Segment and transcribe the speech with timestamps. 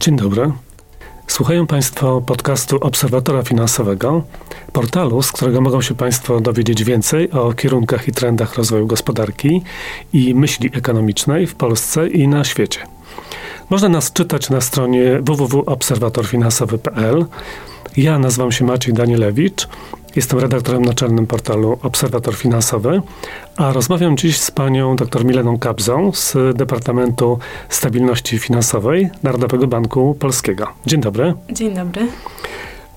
[0.00, 0.52] Dzień dobry.
[1.26, 4.22] Słuchają Państwo podcastu Obserwatora Finansowego,
[4.72, 9.62] portalu, z którego mogą się Państwo dowiedzieć więcej o kierunkach i trendach rozwoju gospodarki
[10.12, 12.80] i myśli ekonomicznej w Polsce i na świecie.
[13.70, 17.26] Można nas czytać na stronie www.obserwatorfinansowy.pl.
[17.96, 19.68] Ja nazywam się Maciej Danielewicz,
[20.18, 23.02] jestem redaktorem naczelnym portalu Obserwator Finansowy,
[23.56, 30.66] a rozmawiam dziś z panią dr Mileną Kabzą z Departamentu Stabilności Finansowej Narodowego Banku Polskiego.
[30.86, 31.34] Dzień dobry.
[31.52, 32.08] Dzień dobry.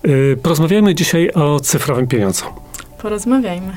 [0.06, 2.46] Y, porozmawiajmy dzisiaj o cyfrowym pieniądzu.
[3.02, 3.72] Porozmawiajmy.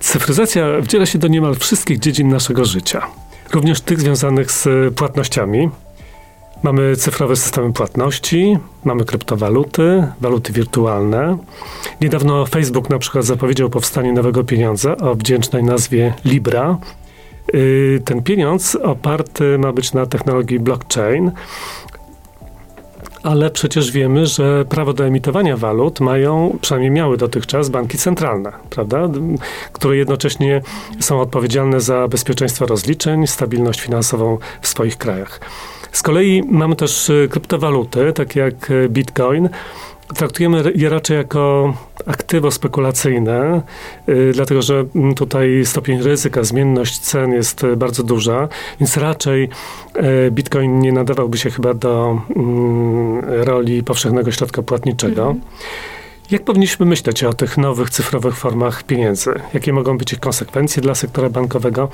[0.00, 3.06] Cyfryzacja wdziela się do niemal wszystkich dziedzin naszego życia,
[3.52, 5.70] również tych związanych z płatnościami.
[6.62, 11.38] Mamy cyfrowe systemy płatności, mamy kryptowaluty, waluty wirtualne.
[12.00, 16.78] Niedawno Facebook na przykład zapowiedział powstanie nowego pieniądza o wdzięcznej nazwie Libra.
[17.54, 21.32] Y, ten pieniądz oparty ma być na technologii blockchain,
[23.22, 29.08] ale przecież wiemy, że prawo do emitowania walut mają, przynajmniej miały dotychczas, banki centralne, prawda?
[29.72, 30.62] Które jednocześnie
[31.00, 35.40] są odpowiedzialne za bezpieczeństwo rozliczeń, stabilność finansową w swoich krajach.
[35.92, 39.48] Z kolei mamy też y, kryptowaluty, takie jak y, Bitcoin.
[40.16, 41.74] Traktujemy je raczej jako
[42.06, 43.62] aktywo spekulacyjne,
[44.06, 48.48] yy, dlatego że mm, tutaj stopień ryzyka, zmienność cen jest y, bardzo duża,
[48.80, 49.48] więc raczej
[50.30, 52.20] Bitcoin nie nadawałby się chyba do
[53.28, 55.22] yy, roli powszechnego środka płatniczego.
[55.22, 55.40] Mhm.
[56.32, 59.34] Jak powinniśmy myśleć o tych nowych cyfrowych formach pieniędzy?
[59.54, 61.88] Jakie mogą być ich konsekwencje dla sektora bankowego?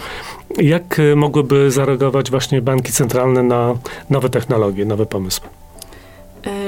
[0.58, 3.74] Jak y, mogłyby zareagować właśnie banki centralne na
[4.10, 5.48] nowe technologie, nowe pomysły?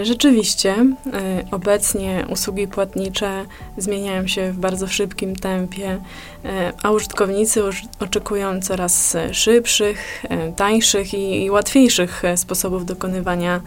[0.02, 0.74] Rzeczywiście,
[1.12, 3.44] e, obecnie usługi płatnicze
[3.78, 6.00] zmieniają się w bardzo szybkim tempie,
[6.44, 7.62] e, a użytkownicy
[8.00, 10.24] oczekują coraz szybszych,
[10.56, 13.60] tańszych i łatwiejszych sposobów dokonywania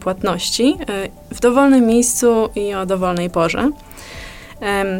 [0.00, 0.76] płatności
[1.30, 3.70] w dowolnym miejscu i o dowolnej porze.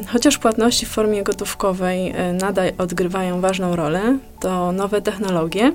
[0.08, 5.72] Chociaż płatności w formie gotówkowej nadal odgrywają ważną rolę, to nowe technologie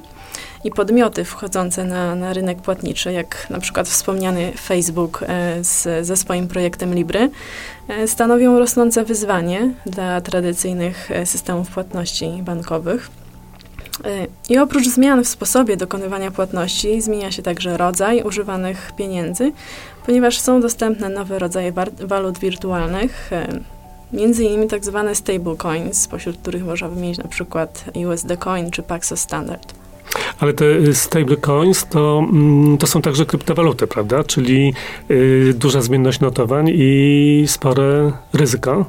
[0.64, 6.18] i podmioty wchodzące na, na rynek płatniczy, jak na przykład wspomniany Facebook e, z, ze
[6.18, 7.30] swoim projektem Libry,
[7.88, 13.10] e, stanowią rosnące wyzwanie dla tradycyjnych e, systemów płatności bankowych.
[14.50, 19.52] I oprócz zmian w sposobie dokonywania płatności, zmienia się także rodzaj używanych pieniędzy,
[20.06, 23.30] ponieważ są dostępne nowe rodzaje walut wirtualnych,
[24.14, 29.20] między innymi tak zwane stablecoins, spośród których można wymienić na przykład USD Coin czy Paxos
[29.20, 29.74] Standard.
[30.40, 34.24] Ale te y, stablecoins to, mm, to są także kryptowaluty, prawda?
[34.24, 34.74] Czyli
[35.12, 38.86] y, duża zmienność notowań i spore ryzyko.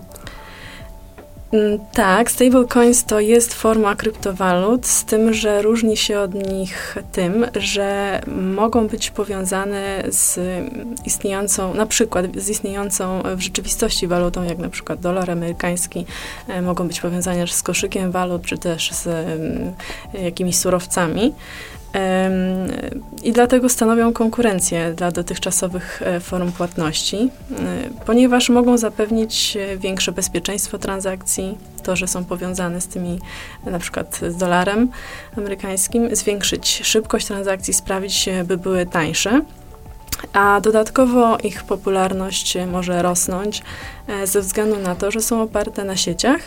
[1.52, 7.46] Mm, tak, stablecoins to jest forma kryptowalut, z tym, że różni się od nich tym,
[7.56, 8.20] że
[8.54, 10.40] mogą być powiązane z
[11.06, 16.06] istniejącą, na przykład z istniejącą w rzeczywistości walutą, jak na przykład dolar amerykański,
[16.48, 19.08] e, mogą być powiązane z koszykiem walut, czy też z
[20.14, 21.34] jakimiś surowcami.
[23.22, 30.12] I dlatego stanowią konkurencję dla dotychczasowych e, form płatności, e, ponieważ mogą zapewnić e, większe
[30.12, 33.18] bezpieczeństwo transakcji, to, że są powiązane z tymi,
[33.66, 34.90] na przykład z dolarem
[35.36, 39.40] amerykańskim, zwiększyć szybkość transakcji, sprawić, by były tańsze.
[40.32, 43.62] A dodatkowo ich popularność może rosnąć
[44.24, 46.40] ze względu na to, że są oparte na sieciach,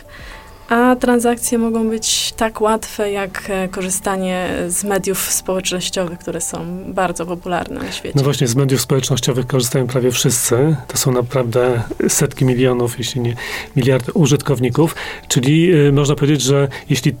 [0.72, 7.26] a transakcje mogą być tak łatwe, jak e, korzystanie z mediów społecznościowych, które są bardzo
[7.26, 8.14] popularne na świecie.
[8.16, 10.76] No właśnie, z mediów społecznościowych korzystają prawie wszyscy.
[10.88, 13.34] To są naprawdę setki milionów, jeśli nie
[13.76, 14.94] miliardy użytkowników.
[15.28, 17.14] Czyli y, można powiedzieć, że jeśli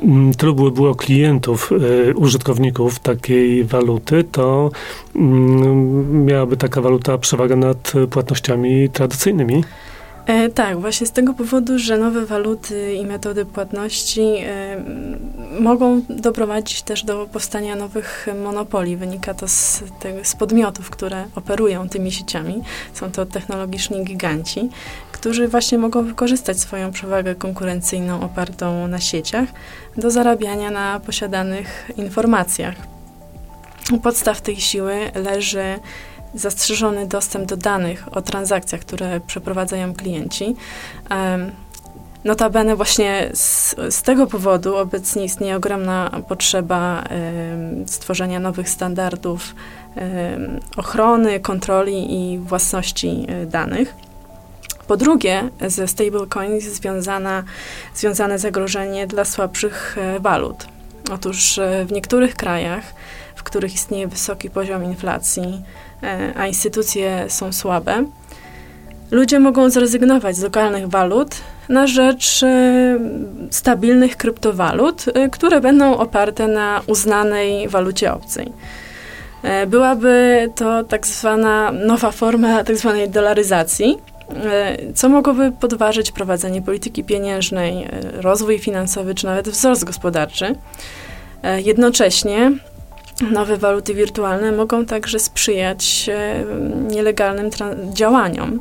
[0.00, 1.72] mm, tylu by było klientów,
[2.08, 4.70] y, użytkowników takiej waluty, to
[5.16, 5.18] y,
[6.10, 9.64] miałaby taka waluta przewagę nad płatnościami tradycyjnymi.
[10.26, 14.84] E, tak, właśnie z tego powodu, że nowe waluty i metody płatności e,
[15.60, 18.96] mogą doprowadzić też do powstania nowych monopolii.
[18.96, 22.62] Wynika to z, te, z podmiotów, które operują tymi sieciami.
[22.94, 24.68] Są to technologiczni giganci,
[25.12, 29.48] którzy właśnie mogą wykorzystać swoją przewagę konkurencyjną opartą na sieciach
[29.96, 32.74] do zarabiania na posiadanych informacjach.
[33.92, 35.78] U podstaw tej siły leży
[36.34, 40.56] zastrzeżony dostęp do danych o transakcjach, które przeprowadzają klienci.
[42.24, 47.04] Notabene właśnie z, z, tego powodu obecnie istnieje ogromna potrzeba
[47.86, 49.54] stworzenia nowych standardów
[50.76, 53.94] ochrony, kontroli i własności e, danych.
[54.86, 57.44] Po drugie, ze stablecoin jest związana,
[57.94, 60.66] związane zagrożenie dla słabszych walut.
[61.12, 62.84] Otóż w niektórych krajach,
[63.34, 65.62] w których istnieje wysoki poziom inflacji,
[66.36, 68.04] a instytucje są słabe,
[69.10, 71.34] ludzie mogą zrezygnować z lokalnych walut
[71.68, 72.98] na rzecz e,
[73.50, 78.52] stabilnych kryptowalut, e, które będą oparte na uznanej walucie obcej.
[79.42, 83.98] E, byłaby to tak zwana nowa forma tak zwanej dolaryzacji,
[84.94, 90.54] co mogłoby podważyć prowadzenie polityki pieniężnej, rozwój finansowy czy nawet wzrost gospodarczy.
[91.64, 92.52] Jednocześnie
[93.20, 96.10] nowe waluty wirtualne mogą także sprzyjać
[96.90, 97.50] nielegalnym
[97.92, 98.60] działaniom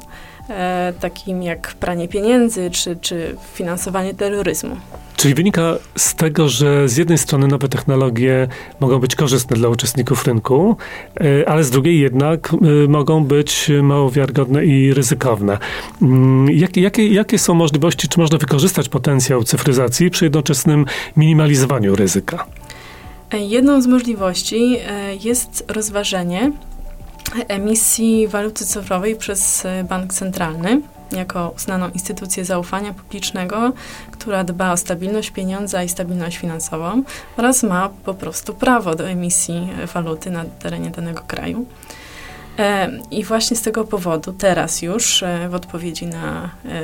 [0.49, 4.77] e, takim jak pranie pieniędzy czy, czy finansowanie terroryzmu.
[5.15, 8.47] Czyli wynika z tego, że z jednej strony nowe technologie
[8.79, 10.77] mogą być korzystne dla uczestników rynku,
[11.21, 15.57] e, ale z drugiej jednak e, mogą być mało wiarygodne i ryzykowne.
[16.01, 20.85] Mm, jakie, jakie są możliwości, czy można wykorzystać potencjał cyfryzacji przy jednoczesnym
[21.17, 22.45] minimalizowaniu ryzyka?
[23.33, 24.79] E, jedną z możliwości
[25.23, 26.51] jest rozważenie
[27.47, 30.81] emisji waluty cyfrowej przez e, bank centralny
[31.11, 33.73] jako uznaną instytucję zaufania publicznego,
[34.11, 37.03] która dba o stabilność pieniądza i stabilność finansową
[37.37, 41.65] oraz ma po prostu prawo do emisji waluty na terenie danego kraju.
[42.59, 46.81] E, I właśnie z tego powodu teraz już e, w odpowiedzi na e,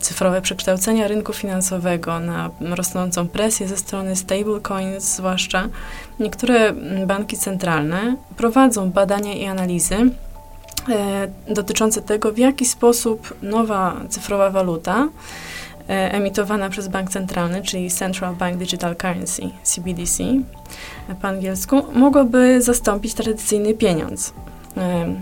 [0.00, 5.68] cyfrowe przekształcenia rynku finansowego, na rosnącą presję ze strony stablecoins zwłaszcza,
[6.20, 6.72] niektóre
[7.06, 9.96] banki centralne prowadzą badania i analizy
[11.48, 15.08] dotyczące tego, w jaki sposób nowa cyfrowa waluta
[15.88, 20.24] emitowana przez bank centralny, czyli Central Bank Digital Currency, CBDC
[21.22, 24.32] po angielsku, mogłaby zastąpić tradycyjny pieniądz.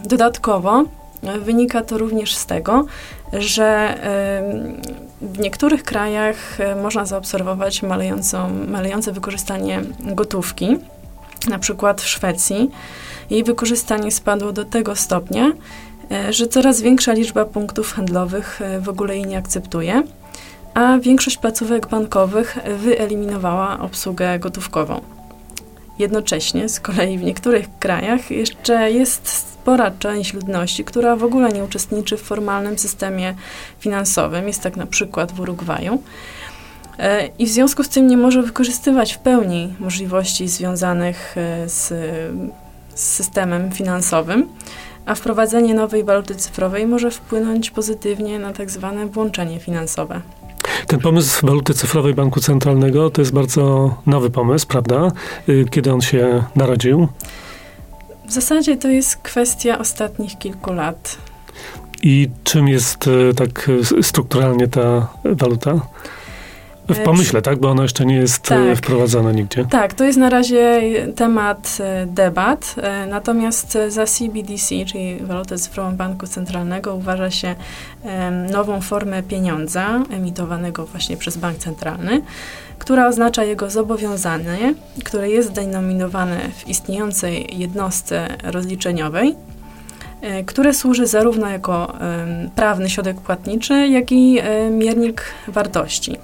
[0.05, 0.85] Dodatkowo
[1.23, 2.87] e, wynika to również z tego,
[3.33, 3.99] że
[5.21, 10.77] w niektórych krajach e, można zaobserwować malejącą, malejące wykorzystanie gotówki.
[11.49, 12.71] Na przykład w Szwecji
[13.31, 15.53] jej wykorzystanie spadło do tego stopnia,
[16.11, 20.03] e, że coraz większa liczba punktów handlowych w ogóle jej nie akceptuje,
[20.75, 25.16] a większość placówek bankowych wyeliminowała obsługę gotówkową.
[25.99, 31.65] Jednocześnie z kolei w niektórych krajach jeszcze jest spora część ludności, która w ogóle nie
[31.65, 33.35] uczestniczy w formalnym systemie
[33.81, 34.47] finansowym.
[34.47, 36.03] Jest tak na przykład w Urugwaju.
[36.99, 41.89] E, I w związku z tym nie może wykorzystywać w pełni możliwości związanych e, z,
[42.95, 44.49] z systemem finansowym,
[45.07, 50.21] a wprowadzenie nowej waluty cyfrowej może wpłynąć pozytywnie na tak zwane włączenie finansowe.
[50.87, 55.13] Ten pomysł waluty cyfrowej Banku Centralnego to jest bardzo nowy pomysł, prawda?
[55.49, 57.09] Y, kiedy on się narodził?
[58.27, 61.19] W zasadzie to jest kwestia ostatnich kilku lat.
[62.03, 63.69] I czym jest y, tak
[63.99, 65.81] y, strukturalnie ta waluta?
[66.89, 67.59] W pomyśle, tak?
[67.61, 68.79] Bo ono jeszcze nie jest e, tak.
[68.79, 69.65] wprowadzone nigdzie.
[69.65, 70.83] Tak, to jest na razie
[71.17, 72.75] temat e, debat.
[72.83, 77.55] E, natomiast za CBDC, czyli walutę cyfrową Banku Centralnego, uważa się
[78.53, 82.23] nową formę pieniądza emitowanego właśnie przez Bank Centralny,
[82.79, 84.75] która oznacza jego zobowiązanie,
[85.05, 89.35] które jest denominowane w istniejącej jednostce rozliczeniowej,
[90.47, 91.93] które służy zarówno jako
[92.55, 94.41] prawny środek płatniczy, jak i
[94.71, 96.19] miernik wartości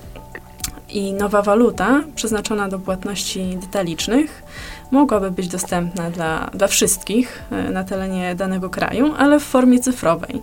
[0.92, 4.42] i nowa waluta przeznaczona do płatności detalicznych
[4.90, 10.42] mogłaby być dostępna dla, dla wszystkich e, na terenie danego kraju, ale w formie cyfrowej.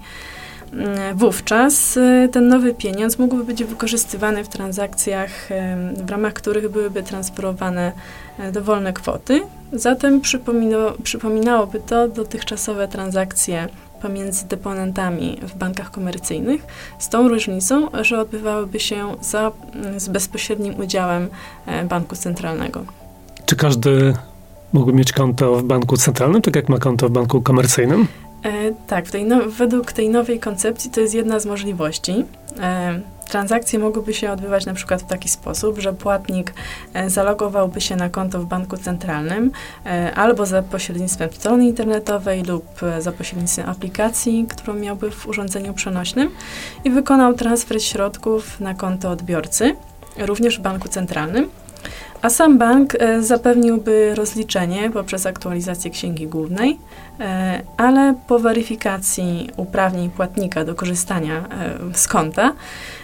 [0.73, 6.71] Mm, wówczas e, ten nowy pieniądz mógłby być wykorzystywany w transakcjach, e, w ramach których
[6.71, 7.91] byłyby transferowane
[8.53, 9.41] dowolne kwoty.
[9.73, 10.21] Zatem
[11.03, 13.67] przypominałoby to dotychczasowe transakcje
[14.01, 16.65] pomiędzy deponentami w bankach komercyjnych,
[16.99, 19.51] z tą różnicą, że odbywałyby się za,
[19.97, 21.27] z bezpośrednim udziałem
[21.65, 22.83] e, banku centralnego.
[23.45, 24.13] Czy każdy
[24.73, 28.07] mógłby mieć konto w banku centralnym, tak jak ma konto w banku komercyjnym?
[28.43, 32.25] E, tak, tej no, według tej nowej koncepcji to jest jedna z możliwości.
[32.59, 36.53] E, Transakcje mogłyby się odbywać na przykład w taki sposób, że płatnik
[36.93, 39.51] e, zalogowałby się na konto w banku centralnym
[39.85, 45.73] e, albo za pośrednictwem strony internetowej lub e, za pośrednictwem aplikacji, którą miałby w urządzeniu
[45.73, 46.29] przenośnym
[46.83, 49.75] i wykonał transfer środków na konto odbiorcy,
[50.17, 51.49] również w banku centralnym.
[52.21, 56.77] A sam bank zapewniłby rozliczenie poprzez aktualizację księgi głównej,
[57.77, 61.45] ale po weryfikacji uprawnień płatnika do korzystania
[61.93, 62.53] z konta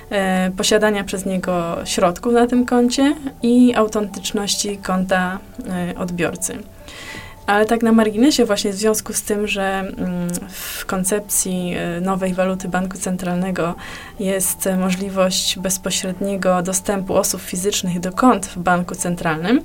[0.10, 6.58] e, posiadania przez niego środków na tym koncie i autentyczności konta e, odbiorcy.
[7.46, 12.34] Ale tak na marginesie właśnie w związku z tym, że mm, w koncepcji y, nowej
[12.34, 13.76] waluty banku centralnego
[14.20, 19.62] jest możliwość bezpośredniego dostępu osób fizycznych do kont w banku centralnym,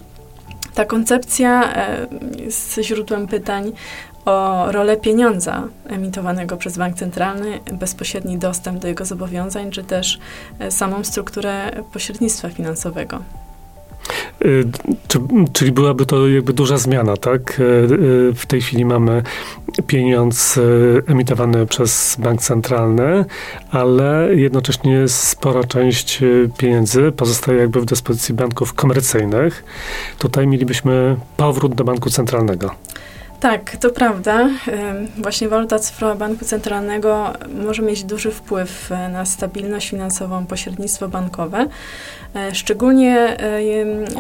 [0.74, 2.06] ta koncepcja e,
[2.38, 3.72] jest źródłem pytań
[4.24, 10.18] o rolę pieniądza emitowanego przez bank centralny, bezpośredni dostęp do jego zobowiązań, czy też
[10.58, 13.22] e, samą strukturę pośrednictwa finansowego.
[14.44, 14.64] Y,
[15.52, 17.60] czyli byłaby to jakby duża zmiana, tak?
[17.60, 19.22] Y, y, w tej chwili mamy
[19.86, 20.60] pieniądz
[21.06, 23.24] emitowany przez bank centralny,
[23.70, 26.20] ale jednocześnie spora część
[26.58, 29.64] pieniędzy pozostaje jakby w dyspozycji banków komercyjnych.
[30.18, 32.74] Tutaj mielibyśmy powrót do banku centralnego.
[33.40, 34.48] Tak, to prawda.
[35.16, 37.32] Właśnie waluta cyfrowa Banku Centralnego
[37.64, 41.66] może mieć duży wpływ e, na stabilność finansową pośrednictwo bankowe,
[42.34, 43.36] e, szczególnie e,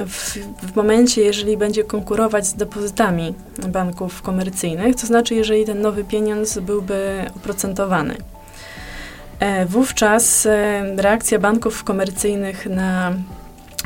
[0.06, 3.34] w, w momencie, jeżeli będzie konkurować z depozytami
[3.68, 8.16] banków komercyjnych, to znaczy, jeżeli ten nowy pieniądz byłby oprocentowany.
[9.66, 10.48] Wówczas
[10.96, 13.12] reakcja banków komercyjnych na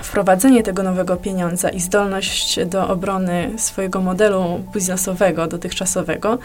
[0.02, 6.38] wprowadzenie tego nowego pieniądza i zdolność do obrony swojego modelu biznesowego, dotychczasowego,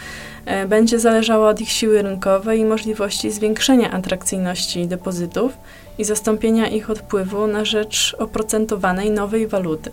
[0.46, 5.58] e, będzie zależała od ich siły rynkowej i możliwości zwiększenia atrakcyjności depozytów
[5.98, 9.92] i zastąpienia ich odpływu na rzecz oprocentowanej nowej waluty.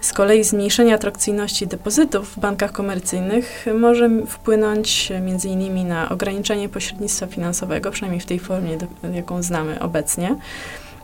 [0.00, 5.88] Z kolei zmniejszenie atrakcyjności depozytów w bankach komercyjnych może wpłynąć m.in.
[5.88, 8.78] na ograniczenie pośrednictwa finansowego, przynajmniej w tej formie,
[9.14, 10.36] jaką znamy obecnie,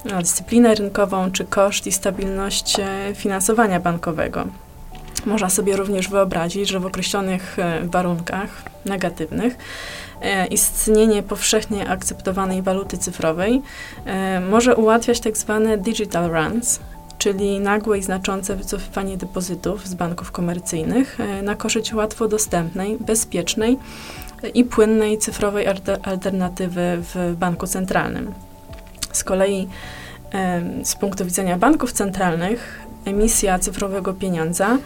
[0.06, 4.44] dyscyplinę rynkową czy koszt i stabilność e, finansowania bankowego.
[5.26, 9.56] Można sobie również wyobrazić, że w określonych e, warunkach negatywnych
[10.20, 13.62] e, istnienie powszechnie akceptowanej waluty cyfrowej
[14.50, 16.80] może ułatwiać tak zwane digital runs,
[17.18, 23.78] czyli nagłe i znaczące wycofywanie depozytów z banków komercyjnych na korzyść łatwo dostępnej, bezpiecznej
[24.54, 25.66] i płynnej cyfrowej
[26.02, 26.80] alternatywy
[27.14, 28.34] w banku centralnym.
[29.16, 29.68] Z kolei
[30.82, 34.78] z punktu widzenia banków centralnych emisja cyfrowego pieniądza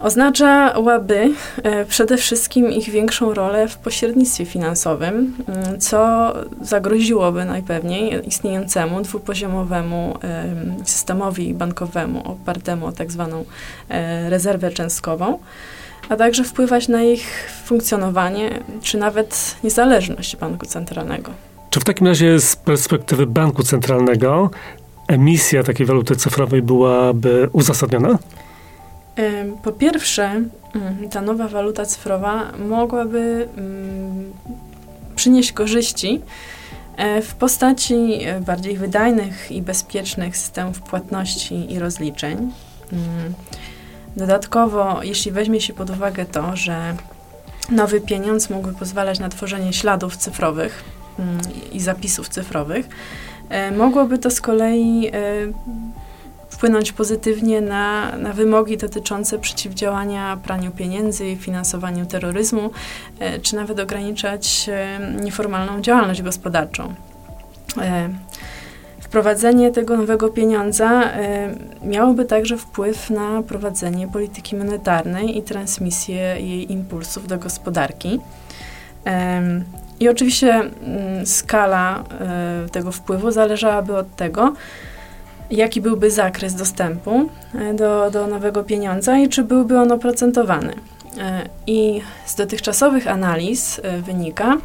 [0.00, 1.30] oznaczałaby
[1.62, 10.18] e, przede wszystkim ich większą rolę w pośrednictwie finansowym, mm, co zagroziłoby najpewniej istniejącemu dwupoziomowemu
[10.84, 13.44] systemowi bankowemu opartemu o tak zwaną
[13.88, 15.38] e, rezerwę częstkową,
[16.08, 18.50] a także wpływać na ich funkcjonowanie
[18.82, 21.47] czy nawet niezależność banku centralnego.
[21.70, 24.50] Czy w takim razie z perspektywy banku centralnego
[25.08, 28.18] emisja takiej waluty cyfrowej byłaby uzasadniona?
[29.62, 34.32] Po pierwsze, mm, ta nowa waluta cyfrowa mogłaby mm,
[35.16, 36.20] przynieść korzyści
[36.96, 42.52] e, w postaci e, bardziej wydajnych i bezpiecznych systemów płatności i rozliczeń.
[42.92, 43.34] Mm,
[44.16, 46.96] dodatkowo, jeśli weźmie się pod uwagę to, że
[47.70, 50.84] nowy pieniądz mógłby pozwalać na tworzenie śladów cyfrowych,
[51.72, 52.88] i zapisów cyfrowych,
[53.48, 55.12] e, mogłoby to z kolei e,
[56.48, 62.70] wpłynąć pozytywnie na, na wymogi dotyczące przeciwdziałania praniu pieniędzy finansowaniu terroryzmu,
[63.18, 64.70] e, czy nawet ograniczać
[65.22, 66.94] nieformalną działalność gospodarczą.
[69.00, 71.12] Wprowadzenie tego nowego pieniądza
[71.82, 78.20] miałoby także wpływ na prowadzenie polityki monetarnej i transmisję jej impulsów do gospodarki.
[80.00, 82.04] I oczywiście mm, skala
[82.66, 84.54] y, tego wpływu zależałaby od tego,
[85.50, 90.74] jaki byłby zakres dostępu e, do, do nowego pieniądza i czy byłby on oprocentowany.
[91.18, 94.56] E, I z dotychczasowych analiz wynika,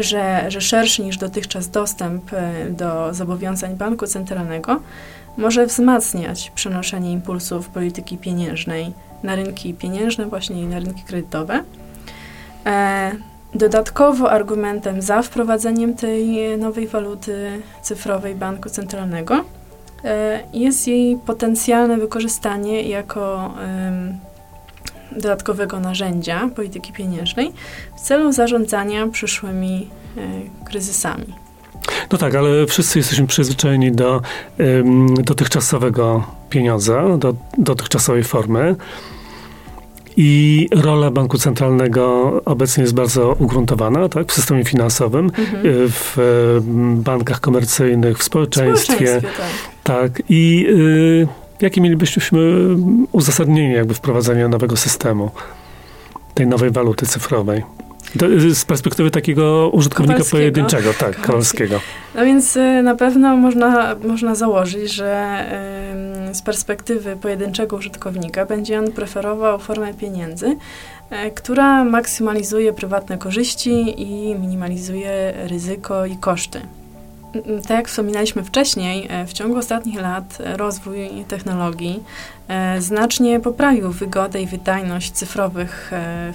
[0.00, 2.30] że, że szerszy niż dotychczas dostęp
[2.70, 4.80] do zobowiązań banku centralnego
[5.36, 11.64] może wzmacniać przenoszenie impulsów polityki pieniężnej na rynki pieniężne, właśnie i na rynki kredytowe.
[13.54, 19.44] Dodatkowo argumentem za wprowadzeniem tej nowej waluty cyfrowej banku centralnego
[20.04, 23.54] e, jest jej potencjalne wykorzystanie jako
[25.12, 27.52] dodatkowego narzędzia polityki pieniężnej
[27.96, 30.20] w celu zarządzania przyszłymi e,
[30.64, 31.34] kryzysami.
[32.12, 34.22] No tak, ale wszyscy jesteśmy przyzwyczajeni do
[35.24, 38.76] dotychczasowego pieniądza, do dotychczasowej formy.
[40.16, 45.66] I rola banku centralnego obecnie jest bardzo ugruntowana tak, w systemie finansowym, mhm.
[45.66, 46.16] Y, w
[46.96, 48.94] bankach komercyjnych, w społeczeństwie.
[48.94, 49.30] społeczeństwie
[49.84, 50.12] tak.
[50.12, 50.22] tak.
[50.28, 51.28] I y,
[51.60, 52.40] jakie mielibyśmy
[53.12, 55.30] uzasadnienie jakby wprowadzenia nowego systemu,
[56.34, 57.62] tej nowej waluty cyfrowej?
[58.22, 60.38] Y, z perspektywy takiego użytkownika Kowalskiego.
[60.38, 61.80] pojedynczego, tak, Kowalskiego.
[62.14, 65.44] No więc y, na pewno można, można założyć, że
[66.34, 70.56] z perspektywy pojedynczego użytkownika będzie on preferował formę pieniędzy,
[71.10, 76.60] e, która maksymalizuje prywatne korzyści i minimalizuje ryzyko i koszty.
[77.42, 82.02] Tak jak wspominaliśmy wcześniej, e, w ciągu ostatnich lat rozwój technologii
[82.48, 85.90] e, znacznie poprawił wygodę i wydajność cyfrowych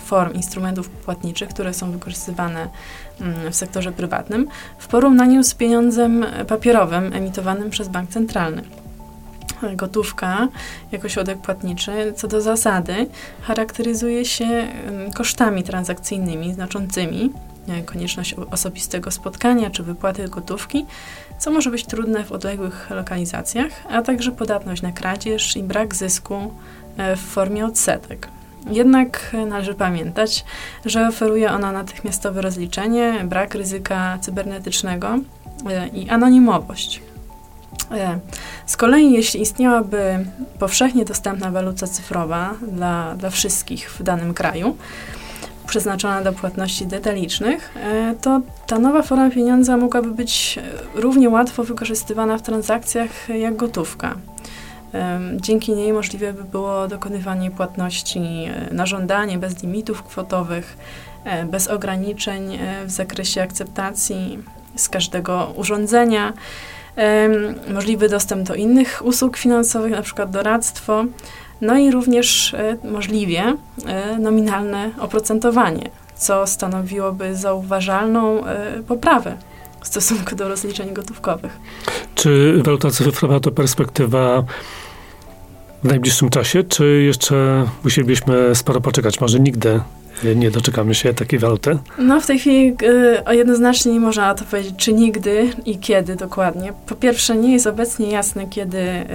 [0.05, 2.67] form instrumentów płatniczych, które są wykorzystywane
[3.21, 8.61] mm, w sektorze prywatnym, w porównaniu z pieniądzem papierowym emitowanym przez bank centralny.
[9.75, 10.47] Gotówka
[10.91, 13.07] jako środek płatniczy, co do zasady
[13.41, 14.67] charakteryzuje się
[15.15, 17.31] kosztami transakcyjnymi znaczącymi,
[17.85, 20.85] konieczność osobistego spotkania czy wypłaty gotówki,
[21.39, 26.53] co może być trudne w odległych lokalizacjach, a także podatność na kradzież i brak zysku
[26.97, 28.27] e, w formie odsetek.
[28.71, 30.45] Jednak należy pamiętać,
[30.85, 35.19] że oferuje ona natychmiastowe rozliczenie, brak ryzyka cybernetycznego
[35.69, 37.01] e, i anonimowość.
[37.91, 38.19] E,
[38.65, 40.25] z kolei, jeśli istniałaby
[40.59, 44.77] powszechnie dostępna waluta cyfrowa dla, dla wszystkich w danym kraju,
[45.69, 50.59] przeznaczona do płatności detalicznych, e, to ta nowa forma pieniądza mogłaby być
[50.95, 54.15] równie łatwo wykorzystywana w transakcjach jak gotówka.
[55.35, 60.77] Dzięki niej możliwe by było dokonywanie płatności e, na żądanie, bez limitów kwotowych,
[61.45, 64.39] bez ograniczeń w zakresie akceptacji
[64.75, 66.33] z każdego urządzenia
[67.73, 71.05] możliwy dostęp do innych usług finansowych, na przykład doradztwo,
[71.61, 79.37] no i również e, możliwie e, nominalne oprocentowanie, co stanowiłoby zauważalną e, poprawę
[79.81, 81.59] w stosunku do rozliczeń gotówkowych.
[82.15, 84.43] Czy waluta cyfrowa to perspektywa
[85.83, 89.21] w najbliższym czasie, czy jeszcze musielibyśmy sporo poczekać?
[89.21, 89.81] Może nigdy
[90.35, 91.77] nie doczekamy się takiej waluty?
[91.97, 92.75] No w tej chwili
[93.29, 96.73] y, jednoznacznie nie można to powiedzieć, czy nigdy i kiedy dokładnie.
[96.85, 99.05] Po pierwsze, nie jest obecnie jasne, kiedy y,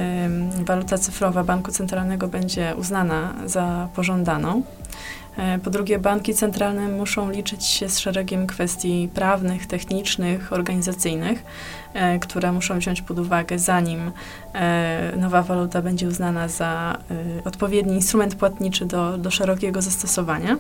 [0.64, 4.62] waluta cyfrowa Banku Centralnego będzie uznana za pożądaną.
[5.56, 11.42] Y, po drugie, banki centralne muszą liczyć się z szeregiem kwestii prawnych, technicznych, organizacyjnych,
[12.20, 14.10] które muszą wziąć pod uwagę, zanim
[15.16, 16.98] nowa waluta będzie uznana za
[17.44, 20.56] odpowiedni instrument płatniczy do, do szerokiego zastosowania.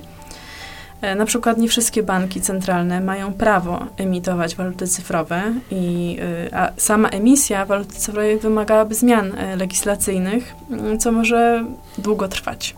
[1.04, 6.16] E, na przykład nie wszystkie banki centralne mają prawo emitować waluty cyfrowe i
[6.52, 10.54] e, sama emisja waluty cyfrowej wymagałaby zmian e, legislacyjnych,
[10.98, 11.64] co może
[11.98, 12.74] długo trwać.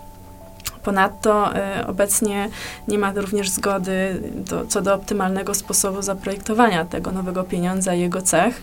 [0.87, 1.51] Ponadto
[1.87, 2.49] obecnie
[2.89, 8.23] nie ma również zgody do, co do optymalnego sposobu zaprojektowania tego nowego pieniądza i jego
[8.23, 8.63] cech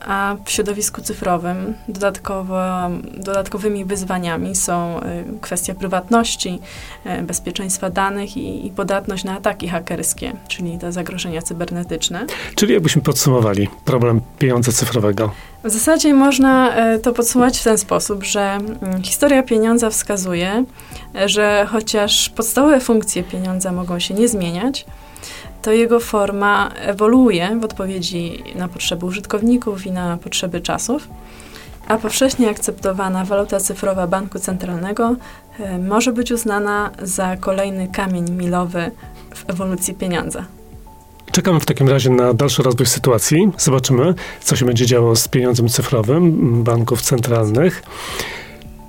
[0.00, 2.60] a w środowisku cyfrowym dodatkowo,
[3.16, 6.58] dodatkowymi wyzwaniami są y, kwestia prywatności,
[7.06, 12.26] y, bezpieczeństwa danych i, i podatność na ataki hakerskie, czyli te zagrożenia cybernetyczne.
[12.54, 15.30] Czyli jakbyśmy podsumowali problem pieniądza cyfrowego?
[15.64, 20.64] W zasadzie można y, to podsumować w ten sposób, że mm, historia pieniądza wskazuje,
[21.26, 24.86] że chociaż podstawowe funkcje pieniądza mogą się nie zmieniać,
[25.62, 31.08] to jego forma ewoluuje w odpowiedzi na potrzeby użytkowników i na potrzeby czasów,
[31.88, 35.16] a powszechnie akceptowana waluta cyfrowa Banku Centralnego
[35.58, 38.90] e, może być uznana za kolejny kamień milowy
[39.34, 40.44] w ewolucji pieniądza.
[41.32, 43.50] Czekamy w takim razie na dalszy rozwój sytuacji.
[43.58, 47.82] Zobaczymy, co się będzie działo z pieniądzem cyfrowym banków centralnych.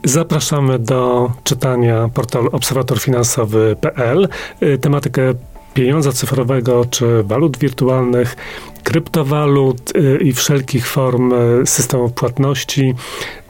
[0.03, 4.27] Zapraszamy do czytania portalu obserwatorfinansowy.pl.
[4.59, 5.33] E, tematykę
[5.73, 8.35] pieniądza cyfrowego czy walut wirtualnych,
[8.83, 12.93] kryptowalut y, i wszelkich form y, systemów płatności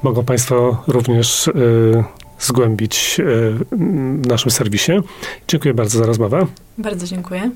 [0.04, 2.04] mogą Państwo również y,
[2.40, 3.18] zgłębić
[4.22, 4.92] w naszym serwisie.
[5.48, 6.46] Dziękuję bardzo za rozmowę.
[6.78, 7.52] Bardzo dziękuję.